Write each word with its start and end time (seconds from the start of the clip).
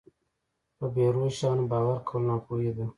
په 0.77 0.85
بې 0.93 1.05
روحه 1.13 1.31
شیانو 1.37 1.69
باور 1.71 1.97
کول 2.07 2.21
ناپوهي 2.29 2.71
ده. 2.77 2.85